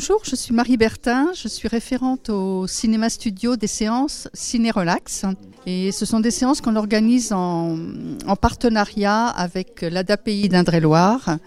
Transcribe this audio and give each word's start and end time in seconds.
Bonjour, 0.00 0.20
je 0.22 0.36
suis 0.36 0.54
Marie 0.54 0.76
Bertin, 0.76 1.32
je 1.34 1.48
suis 1.48 1.66
référente 1.66 2.30
au 2.30 2.68
cinéma 2.68 3.10
studio 3.10 3.56
des 3.56 3.66
séances 3.66 4.28
Ciné 4.32 4.70
Relax. 4.70 5.24
Et 5.66 5.90
ce 5.90 6.06
sont 6.06 6.20
des 6.20 6.30
séances 6.30 6.60
qu'on 6.60 6.76
organise 6.76 7.32
en, 7.32 7.76
partenariat 8.40 9.26
avec 9.26 9.82
l'ADAPI 9.82 10.48
d'Indre-et-Loire. 10.48 11.38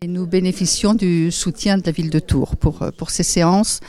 Et 0.00 0.08
nous 0.08 0.26
bénéficions 0.26 0.94
du 0.94 1.30
soutien 1.30 1.76
de 1.76 1.82
la 1.84 1.92
ville 1.92 2.08
de 2.08 2.20
Tours 2.20 2.56
pour, 2.56 2.90
pour 2.96 3.10
ces 3.10 3.22
séances. 3.22 3.80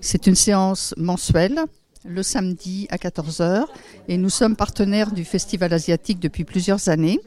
C'est 0.00 0.26
une 0.26 0.34
séance 0.34 0.94
mensuelle, 0.96 1.60
le 2.06 2.22
samedi 2.22 2.86
à 2.88 2.96
14h. 2.96 3.66
Et 4.08 4.16
nous 4.16 4.30
sommes 4.30 4.56
partenaires 4.56 5.12
du 5.12 5.26
Festival 5.26 5.74
asiatique 5.74 6.20
depuis 6.20 6.44
plusieurs 6.44 6.88
années. 6.88 7.20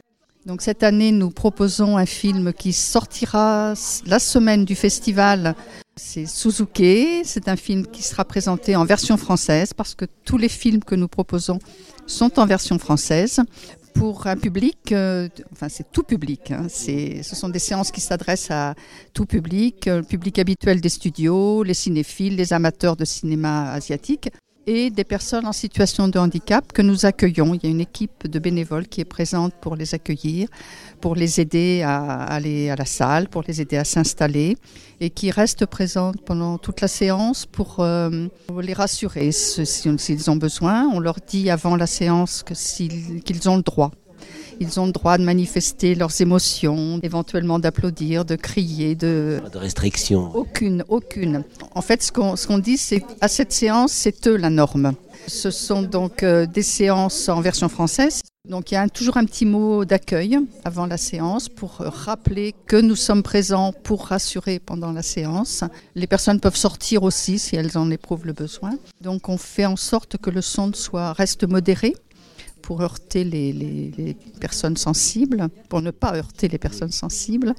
Donc 0.44 0.60
cette 0.60 0.82
année, 0.82 1.12
nous 1.12 1.30
proposons 1.30 1.96
un 1.96 2.06
film 2.06 2.52
qui 2.52 2.72
sortira 2.72 3.74
la 4.06 4.18
semaine 4.18 4.64
du 4.64 4.74
festival 4.74 5.54
c'est 6.12 6.26
Suzuki, 6.26 7.22
c'est 7.24 7.48
un 7.48 7.56
film 7.56 7.86
qui 7.86 8.02
sera 8.02 8.26
présenté 8.26 8.76
en 8.76 8.84
version 8.84 9.16
française 9.16 9.72
parce 9.72 9.94
que 9.94 10.04
tous 10.26 10.36
les 10.36 10.50
films 10.50 10.84
que 10.84 10.94
nous 10.94 11.08
proposons 11.08 11.58
sont 12.06 12.38
en 12.38 12.44
version 12.44 12.78
française. 12.78 13.40
Pour 13.94 14.26
un 14.26 14.36
public, 14.36 14.92
euh, 14.92 15.28
enfin 15.52 15.70
c'est 15.70 15.90
tout 15.90 16.02
public, 16.02 16.50
hein. 16.50 16.66
ce 16.68 17.34
sont 17.34 17.48
des 17.48 17.58
séances 17.58 17.90
qui 17.90 18.00
s'adressent 18.02 18.50
à 18.50 18.74
tout 19.14 19.26
public, 19.26 19.86
le 19.86 20.02
public 20.02 20.38
habituel 20.38 20.80
des 20.82 20.88
studios, 20.88 21.62
les 21.62 21.74
cinéphiles, 21.74 22.36
les 22.36 22.52
amateurs 22.52 22.96
de 22.96 23.04
cinéma 23.06 23.72
asiatique 23.72 24.30
et 24.66 24.90
des 24.90 25.04
personnes 25.04 25.46
en 25.46 25.52
situation 25.52 26.08
de 26.08 26.18
handicap 26.18 26.72
que 26.72 26.82
nous 26.82 27.06
accueillons. 27.06 27.54
Il 27.54 27.64
y 27.64 27.66
a 27.66 27.70
une 27.70 27.80
équipe 27.80 28.28
de 28.28 28.38
bénévoles 28.38 28.86
qui 28.86 29.00
est 29.00 29.06
présente 29.06 29.54
pour 29.60 29.76
les 29.76 29.94
accueillir, 29.94 30.48
pour 31.00 31.14
les 31.14 31.40
aider 31.40 31.82
à 31.82 32.22
aller 32.22 32.70
à 32.70 32.76
la 32.76 32.84
salle, 32.84 33.28
pour 33.28 33.42
les 33.46 33.60
aider 33.60 33.76
à 33.76 33.84
s'installer 33.84 34.56
et 35.00 35.10
qui 35.10 35.30
reste 35.30 35.66
présente 35.66 36.24
pendant 36.24 36.58
toute 36.58 36.80
la 36.80 36.88
séance 36.88 37.46
pour 37.46 37.80
euh, 37.80 38.28
les 38.60 38.72
rassurer 38.72 39.32
s'ils 39.32 40.30
ont 40.30 40.36
besoin. 40.36 40.88
On 40.92 41.00
leur 41.00 41.16
dit 41.26 41.50
avant 41.50 41.76
la 41.76 41.86
séance 41.86 42.44
qu'ils 42.44 43.48
ont 43.48 43.56
le 43.56 43.62
droit 43.62 43.90
ils 44.60 44.80
ont 44.80 44.86
le 44.86 44.92
droit 44.92 45.18
de 45.18 45.24
manifester 45.24 45.94
leurs 45.94 46.20
émotions, 46.20 47.00
éventuellement 47.02 47.58
d'applaudir, 47.58 48.24
de 48.24 48.36
crier, 48.36 48.94
de... 48.94 49.40
Pas 49.42 49.48
de 49.48 49.58
restriction. 49.58 50.30
Aucune, 50.34 50.84
aucune. 50.88 51.44
En 51.74 51.82
fait, 51.82 52.02
ce 52.02 52.12
qu'on 52.12 52.58
dit, 52.58 52.76
c'est 52.76 53.04
à 53.20 53.28
cette 53.28 53.52
séance, 53.52 53.92
c'est 53.92 54.26
eux 54.26 54.36
la 54.36 54.50
norme. 54.50 54.92
Ce 55.26 55.50
sont 55.50 55.82
donc 55.82 56.22
euh, 56.22 56.46
des 56.46 56.62
séances 56.62 57.28
en 57.28 57.40
version 57.40 57.68
française. 57.68 58.22
Donc 58.48 58.72
il 58.72 58.74
y 58.74 58.76
a 58.76 58.88
toujours 58.88 59.18
un 59.18 59.24
petit 59.24 59.46
mot 59.46 59.84
d'accueil 59.84 60.36
avant 60.64 60.86
la 60.86 60.96
séance 60.96 61.48
pour 61.48 61.76
rappeler 61.78 62.56
que 62.66 62.74
nous 62.74 62.96
sommes 62.96 63.22
présents 63.22 63.72
pour 63.72 64.06
rassurer 64.08 64.58
pendant 64.58 64.90
la 64.90 65.02
séance. 65.02 65.62
Les 65.94 66.08
personnes 66.08 66.40
peuvent 66.40 66.56
sortir 66.56 67.04
aussi 67.04 67.38
si 67.38 67.54
elles 67.54 67.78
en 67.78 67.88
éprouvent 67.92 68.26
le 68.26 68.32
besoin. 68.32 68.72
Donc 69.00 69.28
on 69.28 69.38
fait 69.38 69.64
en 69.64 69.76
sorte 69.76 70.16
que 70.16 70.28
le 70.28 70.42
son 70.42 70.72
soit 70.72 71.12
reste 71.12 71.44
modéré 71.44 71.94
pour 72.62 72.80
heurter 72.80 73.24
les, 73.24 74.16
personnes 74.40 74.76
sensibles, 74.76 75.48
pour 75.68 75.82
ne 75.82 75.90
pas 75.90 76.14
heurter 76.16 76.48
les 76.48 76.58
personnes 76.58 76.92
sensibles. 76.92 77.54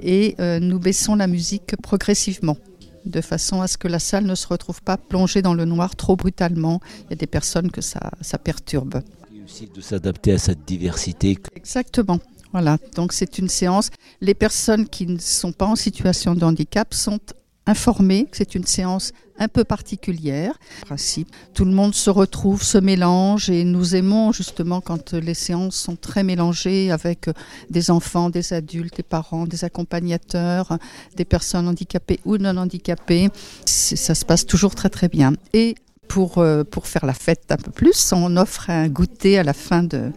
Et 0.00 0.34
euh, 0.40 0.60
nous 0.60 0.78
baissons 0.78 1.16
la 1.16 1.26
musique 1.26 1.76
progressivement, 1.82 2.56
de 3.04 3.20
façon 3.20 3.60
à 3.60 3.68
ce 3.68 3.76
que 3.76 3.88
la 3.88 3.98
salle 3.98 4.24
ne 4.24 4.34
se 4.34 4.46
retrouve 4.46 4.82
pas 4.82 4.96
plongée 4.96 5.42
dans 5.42 5.54
le 5.54 5.64
noir 5.64 5.96
trop 5.96 6.16
brutalement. 6.16 6.80
Il 7.04 7.10
y 7.10 7.12
a 7.14 7.16
des 7.16 7.26
personnes 7.26 7.70
que 7.70 7.80
ça, 7.80 8.12
ça 8.20 8.38
perturbe. 8.38 9.02
Et 9.34 9.42
aussi 9.42 9.68
de 9.74 9.80
s'adapter 9.80 10.32
à 10.32 10.38
cette 10.38 10.64
diversité. 10.64 11.36
Exactement. 11.54 12.20
Voilà, 12.52 12.78
donc 12.94 13.12
c'est 13.12 13.38
une 13.38 13.48
séance. 13.48 13.90
Les 14.20 14.34
personnes 14.34 14.88
qui 14.88 15.06
ne 15.06 15.18
sont 15.18 15.50
pas 15.50 15.66
en 15.66 15.74
situation 15.74 16.36
de 16.36 16.44
handicap 16.44 16.94
sont 16.94 17.18
informés 17.66 18.26
que 18.30 18.36
c'est 18.36 18.54
une 18.54 18.66
séance 18.66 19.12
un 19.38 19.48
peu 19.48 19.64
particulière. 19.64 20.54
principe, 20.82 21.28
tout 21.54 21.64
le 21.64 21.72
monde 21.72 21.94
se 21.94 22.10
retrouve, 22.10 22.62
se 22.62 22.78
mélange 22.78 23.50
et 23.50 23.64
nous 23.64 23.96
aimons 23.96 24.32
justement 24.32 24.80
quand 24.80 25.14
les 25.14 25.34
séances 25.34 25.76
sont 25.76 25.96
très 25.96 26.22
mélangées 26.22 26.90
avec 26.90 27.28
des 27.70 27.90
enfants, 27.90 28.30
des 28.30 28.52
adultes, 28.52 28.96
des 28.96 29.02
parents, 29.02 29.46
des 29.46 29.64
accompagnateurs, 29.64 30.78
des 31.16 31.24
personnes 31.24 31.66
handicapées 31.66 32.20
ou 32.24 32.36
non 32.36 32.56
handicapées. 32.56 33.28
Ça 33.64 34.14
se 34.14 34.24
passe 34.24 34.46
toujours 34.46 34.74
très 34.74 34.90
très 34.90 35.08
bien. 35.08 35.32
Et 35.52 35.74
pour, 36.06 36.38
euh, 36.38 36.64
pour 36.64 36.86
faire 36.86 37.06
la 37.06 37.14
fête 37.14 37.44
un 37.50 37.56
peu 37.56 37.70
plus, 37.70 38.12
on 38.12 38.36
offre 38.36 38.70
un 38.70 38.88
goûter 38.88 39.38
à 39.38 39.42
la 39.42 39.54
fin 39.54 39.82
de 39.82 40.12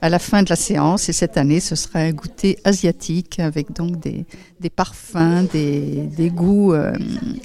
à 0.00 0.08
la 0.08 0.18
fin 0.18 0.42
de 0.42 0.50
la 0.50 0.56
séance. 0.56 1.08
Et 1.08 1.12
cette 1.12 1.36
année, 1.36 1.60
ce 1.60 1.74
sera 1.74 2.00
un 2.00 2.12
goûter 2.12 2.58
asiatique 2.64 3.38
avec 3.40 3.72
donc 3.72 3.98
des, 4.00 4.26
des 4.60 4.70
parfums, 4.70 5.46
des, 5.52 6.08
des 6.16 6.30
goûts 6.30 6.72
euh, 6.72 6.92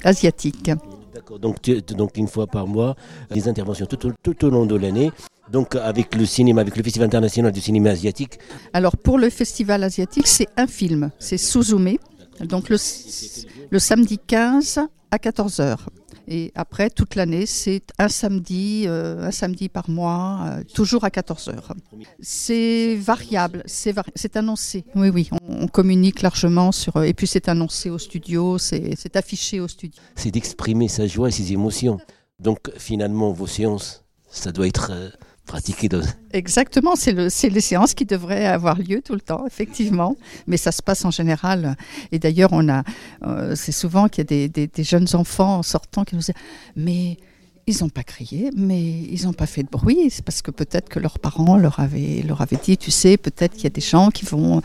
asiatiques. 0.04 0.70
D'accord, 1.14 1.38
donc, 1.38 1.62
donc 1.96 2.16
une 2.16 2.28
fois 2.28 2.46
par 2.46 2.66
mois, 2.66 2.96
des 3.30 3.48
interventions 3.48 3.86
tout, 3.86 4.12
tout 4.22 4.44
au 4.44 4.50
long 4.50 4.66
de 4.66 4.76
l'année. 4.76 5.10
Donc 5.50 5.74
avec 5.76 6.14
le 6.14 6.24
cinéma, 6.24 6.62
avec 6.62 6.76
le 6.76 6.82
Festival 6.82 7.06
international 7.06 7.52
du 7.52 7.60
cinéma 7.60 7.90
asiatique. 7.90 8.38
Alors 8.72 8.96
pour 8.96 9.18
le 9.18 9.28
Festival 9.28 9.82
asiatique, 9.82 10.26
c'est 10.26 10.48
un 10.56 10.66
film, 10.66 11.10
c'est 11.18 11.36
Suzume. 11.36 11.96
Donc 12.40 12.70
le, 12.70 12.76
le 13.70 13.78
samedi 13.78 14.18
15 14.18 14.80
à 15.10 15.16
14h. 15.16 15.76
Et 16.34 16.50
après, 16.54 16.88
toute 16.88 17.14
l'année, 17.14 17.44
c'est 17.44 17.82
un 17.98 18.08
samedi, 18.08 18.84
euh, 18.86 19.26
un 19.26 19.30
samedi 19.30 19.68
par 19.68 19.90
mois, 19.90 20.46
euh, 20.46 20.64
toujours 20.64 21.04
à 21.04 21.10
14 21.10 21.48
heures. 21.48 21.74
C'est 22.20 22.96
variable, 22.96 23.62
c'est 23.66 24.36
annoncé. 24.38 24.86
Oui, 24.94 25.10
oui, 25.10 25.28
on, 25.46 25.66
communique 25.66 26.22
largement 26.22 26.72
sur. 26.72 27.02
Et 27.02 27.12
puis 27.12 27.26
c'est 27.26 27.50
annoncé 27.50 27.90
au 27.90 27.98
studio, 27.98 28.56
c'est 28.56 29.14
affiché 29.14 29.60
au 29.60 29.68
studio. 29.68 30.00
C'est 30.16 30.30
d'exprimer 30.30 30.88
sa 30.88 31.06
joie 31.06 31.28
et 31.28 31.32
ses 31.32 31.52
émotions. 31.52 31.98
Donc 32.40 32.70
finalement, 32.78 33.32
vos 33.32 33.46
séances, 33.46 34.02
ça 34.30 34.52
doit 34.52 34.68
être 34.68 34.90
euh, 34.90 35.10
pratiquer. 35.46 35.88
Exactement, 36.32 36.94
c'est 36.96 37.12
le, 37.12 37.28
les 37.48 37.60
séances 37.60 37.94
qui 37.94 38.04
devraient 38.04 38.46
avoir 38.46 38.78
lieu 38.78 39.02
tout 39.02 39.14
le 39.14 39.20
temps, 39.20 39.46
effectivement. 39.46 40.16
Mais 40.46 40.56
ça 40.56 40.72
se 40.72 40.82
passe 40.82 41.04
en 41.04 41.10
général. 41.10 41.76
Et 42.12 42.18
d'ailleurs, 42.18 42.50
on 42.52 42.68
a, 42.68 42.84
euh, 43.24 43.54
c'est 43.54 43.72
souvent 43.72 44.08
qu'il 44.08 44.22
y 44.30 44.44
a 44.44 44.48
des, 44.48 44.66
des, 44.66 44.84
jeunes 44.84 45.08
enfants 45.14 45.58
en 45.58 45.62
sortant 45.62 46.04
qui 46.04 46.14
nous 46.14 46.20
disent, 46.20 46.34
mais 46.76 47.18
ils 47.72 47.82
n'ont 47.82 47.88
pas 47.88 48.02
crié, 48.02 48.50
mais 48.56 48.82
ils 48.82 49.24
n'ont 49.24 49.32
pas 49.32 49.46
fait 49.46 49.62
de 49.62 49.68
bruit. 49.68 50.08
C'est 50.10 50.24
parce 50.24 50.42
que 50.42 50.50
peut-être 50.50 50.88
que 50.88 50.98
leurs 50.98 51.18
parents 51.18 51.56
leur 51.56 51.80
avaient, 51.80 52.22
leur 52.26 52.40
avaient 52.40 52.58
dit, 52.62 52.76
tu 52.76 52.90
sais, 52.90 53.16
peut-être 53.16 53.54
qu'il 53.54 53.64
y 53.64 53.66
a 53.66 53.70
des 53.70 53.80
gens 53.80 54.10
qui 54.10 54.24
vont, 54.24 54.62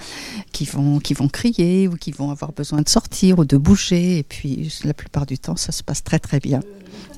qui, 0.52 0.66
vont, 0.66 1.00
qui 1.00 1.14
vont 1.14 1.28
crier 1.28 1.88
ou 1.88 1.96
qui 1.96 2.12
vont 2.12 2.32
avoir 2.32 2.52
besoin 2.52 2.82
de 2.82 2.90
sortir 2.90 3.40
ou 3.40 3.46
de 3.46 3.58
bouger. 3.58 4.20
Et 4.20 4.24
puis, 4.24 4.72
la 4.84 4.94
plupart 4.94 5.26
du 5.26 5.38
temps, 5.40 5.56
ça 5.56 5.72
se 5.72 5.84
passe 5.84 6.04
très 6.04 6.20
très 6.20 6.40
bien. 6.40 6.60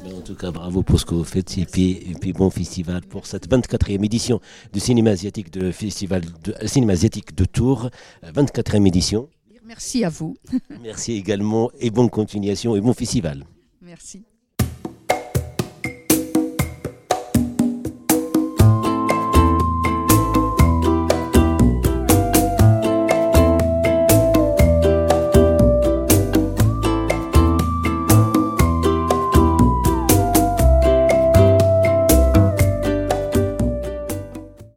En 0.06 0.22
tout 0.22 0.36
cas, 0.36 0.52
bravo 0.52 0.82
pour 0.82 1.00
ce 1.00 1.06
que 1.06 1.14
vous 1.14 1.24
faites 1.24 1.58
et 1.58 1.66
puis, 1.66 2.34
bon 2.34 2.50
festival 2.50 3.02
pour 3.02 3.26
cette 3.26 3.50
24e 3.50 4.04
édition 4.04 4.40
du 4.74 4.80
cinéma 4.80 5.12
asiatique 5.12 5.52
de 5.52 5.72
festival 5.72 6.24
de 6.44 6.56
cinéma 6.66 6.94
asiatique 6.94 7.36
de 7.36 7.46
Tours, 7.46 7.90
24e 8.24 8.88
édition. 8.88 9.30
Merci 9.66 10.04
à 10.04 10.10
vous. 10.10 10.36
Merci 10.82 11.14
également 11.14 11.70
et 11.80 11.92
bonne 11.92 12.10
continuation 12.10 12.76
et 12.76 12.82
bon 12.82 12.94
festival. 12.94 13.46
Merci. 13.82 14.24